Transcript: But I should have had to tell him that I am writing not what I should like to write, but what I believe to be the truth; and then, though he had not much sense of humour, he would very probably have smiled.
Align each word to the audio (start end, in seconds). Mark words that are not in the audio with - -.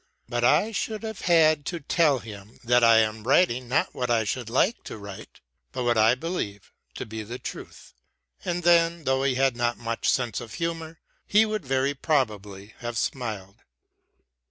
But 0.27 0.43
I 0.43 0.71
should 0.71 1.03
have 1.03 1.21
had 1.21 1.63
to 1.67 1.79
tell 1.79 2.17
him 2.17 2.59
that 2.63 2.83
I 2.83 2.97
am 3.01 3.21
writing 3.23 3.67
not 3.67 3.93
what 3.93 4.09
I 4.09 4.23
should 4.23 4.49
like 4.49 4.83
to 4.85 4.97
write, 4.97 5.41
but 5.73 5.83
what 5.83 5.95
I 5.95 6.15
believe 6.15 6.71
to 6.95 7.05
be 7.05 7.21
the 7.21 7.37
truth; 7.37 7.93
and 8.43 8.63
then, 8.63 9.03
though 9.03 9.21
he 9.21 9.35
had 9.35 9.55
not 9.55 9.77
much 9.77 10.09
sense 10.09 10.41
of 10.41 10.55
humour, 10.55 10.99
he 11.27 11.45
would 11.45 11.67
very 11.67 11.93
probably 11.93 12.73
have 12.79 12.97
smiled. 12.97 13.57